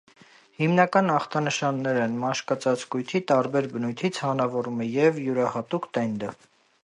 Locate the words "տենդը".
5.99-6.35